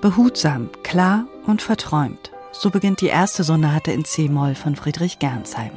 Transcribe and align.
Behutsam, 0.00 0.68
klar 0.82 1.26
und 1.46 1.62
verträumt. 1.62 2.30
So 2.52 2.70
beginnt 2.70 3.00
die 3.00 3.06
erste 3.06 3.44
Sonate 3.44 3.92
in 3.92 4.04
C-Moll 4.04 4.54
von 4.54 4.76
Friedrich 4.76 5.18
Gernsheim. 5.18 5.72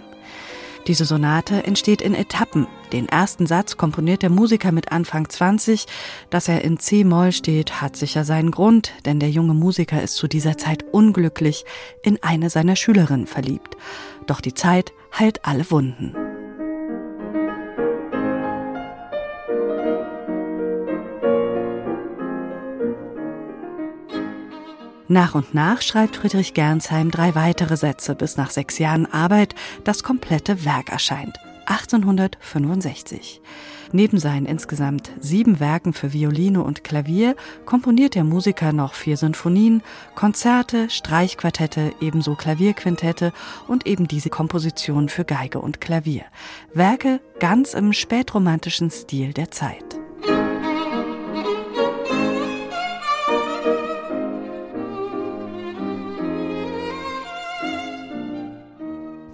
Diese 0.87 1.05
Sonate 1.05 1.63
entsteht 1.65 2.01
in 2.01 2.13
Etappen. 2.13 2.67
Den 2.91 3.07
ersten 3.07 3.47
Satz 3.47 3.77
komponiert 3.77 4.21
der 4.21 4.29
Musiker 4.29 4.71
mit 4.71 4.91
Anfang 4.91 5.29
20. 5.29 5.85
Dass 6.29 6.47
er 6.47 6.63
in 6.63 6.79
C-Moll 6.79 7.31
steht, 7.31 7.81
hat 7.81 7.95
sicher 7.95 8.25
seinen 8.25 8.51
Grund, 8.51 8.91
denn 9.05 9.19
der 9.19 9.29
junge 9.29 9.53
Musiker 9.53 10.01
ist 10.01 10.15
zu 10.15 10.27
dieser 10.27 10.57
Zeit 10.57 10.83
unglücklich 10.91 11.65
in 12.01 12.21
eine 12.23 12.49
seiner 12.49 12.75
Schülerinnen 12.75 13.27
verliebt. 13.27 13.77
Doch 14.25 14.41
die 14.41 14.53
Zeit 14.53 14.91
heilt 15.17 15.45
alle 15.45 15.69
Wunden. 15.71 16.28
Nach 25.11 25.33
und 25.33 25.55
nach 25.55 25.81
schreibt 25.81 26.17
Friedrich 26.17 26.53
Gernsheim 26.53 27.09
drei 27.09 27.33
weitere 27.33 27.77
Sätze, 27.77 28.13
bis 28.13 28.37
nach 28.37 28.51
sechs 28.51 28.77
Jahren 28.77 29.11
Arbeit 29.11 29.55
das 29.83 30.03
komplette 30.03 30.65
Werk 30.65 30.89
erscheint. 30.89 31.35
1865. 31.65 33.41
Neben 33.91 34.19
seinen 34.19 34.45
insgesamt 34.45 35.09
sieben 35.19 35.59
Werken 35.59 35.93
für 35.93 36.13
Violine 36.13 36.63
und 36.63 36.83
Klavier 36.83 37.35
komponiert 37.65 38.13
der 38.13 38.23
Musiker 38.23 38.71
noch 38.71 38.93
vier 38.93 39.17
Sinfonien, 39.17 39.81
Konzerte, 40.13 40.91
Streichquartette, 40.91 41.93
ebenso 42.01 42.35
Klavierquintette 42.35 43.33
und 43.67 43.87
eben 43.87 44.07
diese 44.07 44.29
Komposition 44.29 45.09
für 45.09 45.25
Geige 45.25 45.59
und 45.59 45.81
Klavier. 45.81 46.25
Werke 46.75 47.19
ganz 47.39 47.73
im 47.73 47.93
spätromantischen 47.93 48.91
Stil 48.91 49.33
der 49.33 49.49
Zeit. 49.49 49.98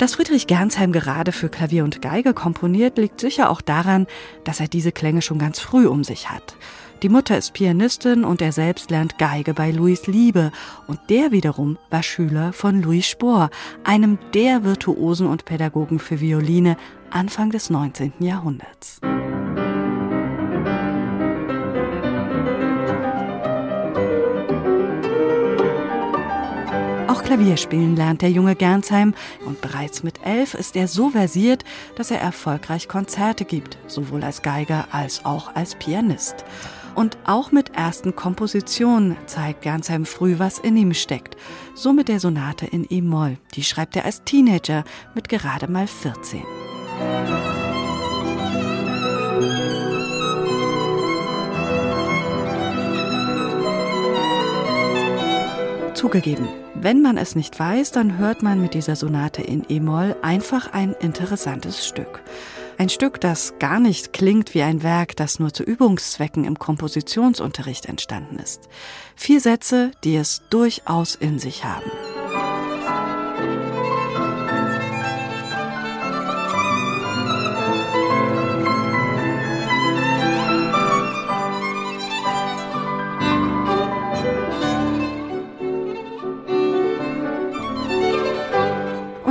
Dass 0.05 0.13
Friedrich 0.13 0.45
Gernsheim 0.45 0.91
gerade 0.91 1.31
für 1.31 1.49
Klavier 1.49 1.83
und 1.83 1.99
Geige 1.99 2.35
komponiert, 2.35 2.99
liegt 2.99 3.19
sicher 3.19 3.49
auch 3.49 3.59
daran, 3.59 4.05
dass 4.43 4.59
er 4.59 4.67
diese 4.67 4.91
Klänge 4.91 5.23
schon 5.23 5.39
ganz 5.39 5.59
früh 5.59 5.87
um 5.87 6.03
sich 6.03 6.29
hat. 6.29 6.55
Die 7.01 7.09
Mutter 7.09 7.35
ist 7.35 7.53
Pianistin 7.53 8.23
und 8.23 8.39
er 8.39 8.51
selbst 8.51 8.91
lernt 8.91 9.17
Geige 9.17 9.55
bei 9.55 9.71
Louis 9.71 10.05
Liebe 10.05 10.51
und 10.85 10.99
der 11.09 11.31
wiederum 11.31 11.79
war 11.89 12.03
Schüler 12.03 12.53
von 12.53 12.83
Louis 12.83 13.07
Spohr, 13.07 13.49
einem 13.83 14.19
der 14.35 14.63
Virtuosen 14.63 15.25
und 15.25 15.45
Pädagogen 15.45 15.97
für 15.97 16.21
Violine 16.21 16.77
Anfang 17.09 17.49
des 17.49 17.71
19. 17.71 18.13
Jahrhunderts. 18.19 19.01
Klavierspielen 27.23 27.95
lernt 27.95 28.21
der 28.21 28.31
junge 28.31 28.55
Gernsheim 28.55 29.13
und 29.45 29.61
bereits 29.61 30.03
mit 30.03 30.19
elf 30.23 30.53
ist 30.53 30.75
er 30.75 30.87
so 30.87 31.09
versiert, 31.09 31.63
dass 31.95 32.11
er 32.11 32.19
erfolgreich 32.19 32.87
Konzerte 32.87 33.45
gibt, 33.45 33.77
sowohl 33.87 34.23
als 34.23 34.41
Geiger 34.41 34.87
als 34.91 35.25
auch 35.25 35.55
als 35.55 35.75
Pianist. 35.75 36.45
Und 36.95 37.17
auch 37.25 37.51
mit 37.51 37.75
ersten 37.75 38.15
Kompositionen 38.15 39.17
zeigt 39.25 39.61
Gernsheim 39.61 40.05
früh, 40.05 40.39
was 40.39 40.59
in 40.59 40.77
ihm 40.77 40.93
steckt. 40.93 41.35
So 41.75 41.91
mit 41.91 42.07
der 42.07 42.19
Sonate 42.19 42.65
in 42.65 42.87
E-Moll. 42.89 43.37
Die 43.53 43.63
schreibt 43.63 43.95
er 43.97 44.05
als 44.05 44.23
Teenager 44.23 44.85
mit 45.13 45.27
gerade 45.27 45.69
mal 45.69 45.87
14. 45.87 46.43
Zugegeben, 56.05 56.47
wenn 56.75 57.01
man 57.01 57.17
es 57.17 57.35
nicht 57.35 57.59
weiß, 57.59 57.91
dann 57.91 58.19
hört 58.19 58.43
man 58.43 58.61
mit 58.61 58.75
dieser 58.75 58.95
Sonate 58.95 59.41
in 59.41 59.65
E-Moll 59.67 60.15
einfach 60.21 60.71
ein 60.71 60.93
interessantes 60.99 61.87
Stück. 61.87 62.21
Ein 62.77 62.89
Stück, 62.89 63.19
das 63.19 63.55
gar 63.57 63.79
nicht 63.79 64.13
klingt 64.13 64.53
wie 64.53 64.61
ein 64.61 64.83
Werk, 64.83 65.15
das 65.15 65.39
nur 65.39 65.51
zu 65.51 65.63
Übungszwecken 65.63 66.43
im 66.43 66.59
Kompositionsunterricht 66.59 67.87
entstanden 67.87 68.37
ist. 68.37 68.69
Vier 69.15 69.39
Sätze, 69.39 69.89
die 70.03 70.15
es 70.15 70.43
durchaus 70.51 71.15
in 71.15 71.39
sich 71.39 71.65
haben. 71.65 71.89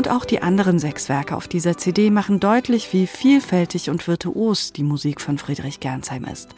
Und 0.04 0.10
auch 0.10 0.26
die 0.26 0.42
anderen 0.42 0.78
sechs 0.78 1.08
Werke 1.08 1.34
auf 1.34 1.48
dieser 1.48 1.78
CD 1.78 2.10
machen 2.10 2.38
deutlich, 2.38 2.92
wie 2.92 3.06
vielfältig 3.06 3.88
und 3.88 4.06
virtuos 4.06 4.70
die 4.70 4.82
Musik 4.82 5.18
von 5.18 5.38
Friedrich 5.38 5.80
Gernsheim 5.80 6.24
ist. 6.24 6.50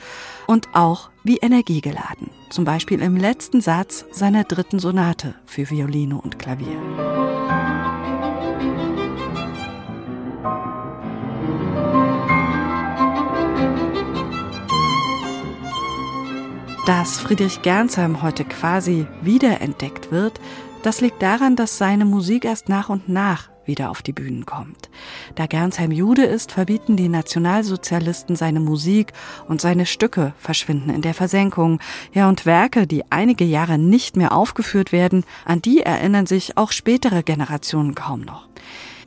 Und 0.49 0.67
auch 0.73 1.11
wie 1.23 1.37
energiegeladen. 1.37 2.31
Zum 2.51 2.65
Beispiel 2.65 3.01
im 3.01 3.17
letzten 3.17 3.61
Satz 3.61 4.05
seiner 4.11 4.43
dritten 4.43 4.81
Sonate 4.81 5.37
für 5.47 5.71
Violine 5.71 6.21
und 6.21 6.41
Klavier. 6.41 6.67
Dass 16.85 17.21
Friedrich 17.21 17.63
Gernsheim 17.63 18.23
heute 18.23 18.45
quasi 18.45 19.07
wiederentdeckt 19.21 20.11
wird, 20.11 20.41
das 20.87 21.01
liegt 21.01 21.21
daran, 21.21 21.57
dass 21.57 21.79
seine 21.79 22.05
Musik 22.05 22.45
erst 22.45 22.69
nach 22.69 22.89
und 22.89 23.09
nach 23.09 23.49
wieder 23.65 23.91
auf 23.91 24.03
die 24.03 24.13
Bühnen 24.13 24.47
kommt. 24.47 24.89
Da 25.35 25.47
Gernsheim 25.47 25.91
Jude 25.91 26.23
ist, 26.23 26.53
verbieten 26.53 26.97
die 26.97 27.09
Nationalsozialisten 27.09 28.37
seine 28.37 28.61
Musik 28.61 29.13
und 29.49 29.61
seine 29.61 29.85
Stücke 29.85 30.33
verschwinden 30.39 30.91
in 30.91 31.03
der 31.03 31.15
Versenkung. 31.15 31.81
Ja, 32.13 32.29
und 32.29 32.47
Werke, 32.47 32.87
die 32.87 33.03
einige 33.11 33.45
Jahre 33.45 33.79
nicht 33.79 34.17
mehr 34.17 34.31
aufgeführt 34.31 34.93
werden, 34.93 35.25
an 35.45 35.61
die 35.61 35.81
erinnern 35.81 36.27
sich 36.27 36.57
auch 36.57 36.71
spätere 36.71 37.25
Generationen 37.25 37.97
kaum 37.97 38.21
noch. 38.21 38.47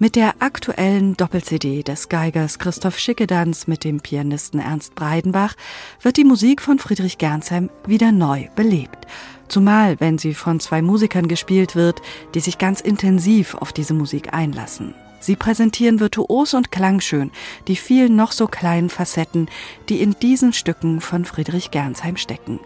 Mit 0.01 0.15
der 0.15 0.35
aktuellen 0.39 1.17
Doppel-CD 1.17 1.83
des 1.83 2.07
Geigers 2.07 2.57
Christoph 2.57 2.97
Schickedanz 2.97 3.67
mit 3.67 3.83
dem 3.83 3.99
Pianisten 3.99 4.61
Ernst 4.61 4.95
Breidenbach 4.95 5.55
wird 6.01 6.15
die 6.15 6.23
Musik 6.23 6.61
von 6.61 6.79
Friedrich 6.79 7.17
Gernsheim 7.17 7.69
wieder 7.85 8.13
neu 8.13 8.47
belebt. 8.55 9.07
Zumal, 9.49 9.99
wenn 9.99 10.17
sie 10.17 10.33
von 10.35 10.61
zwei 10.61 10.81
Musikern 10.81 11.27
gespielt 11.27 11.75
wird, 11.75 12.01
die 12.33 12.39
sich 12.39 12.57
ganz 12.57 12.79
intensiv 12.79 13.55
auf 13.55 13.73
diese 13.73 13.93
Musik 13.93 14.33
einlassen. 14.33 14.95
Sie 15.19 15.35
präsentieren 15.35 15.99
virtuos 15.99 16.53
und 16.53 16.71
klangschön 16.71 17.29
die 17.67 17.75
vielen 17.75 18.15
noch 18.15 18.31
so 18.31 18.47
kleinen 18.47 18.89
Facetten, 18.89 19.49
die 19.89 20.01
in 20.01 20.15
diesen 20.21 20.53
Stücken 20.53 21.01
von 21.01 21.25
Friedrich 21.25 21.71
Gernsheim 21.71 22.15
stecken. 22.15 22.61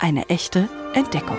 Eine 0.00 0.28
echte 0.30 0.68
Entdeckung. 0.94 1.38